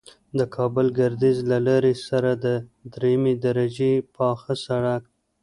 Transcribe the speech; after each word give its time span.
د 0.37 0.39
کابل 0.55 0.87
گردیز 0.97 1.37
د 1.49 1.51
لارې 1.67 1.93
سره 2.07 2.31
د 2.45 2.45
دریمې 2.93 3.33
درجې 3.45 3.93
پاخه 4.15 4.53
سرک 4.65 5.03